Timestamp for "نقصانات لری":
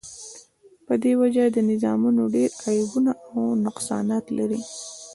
3.65-4.61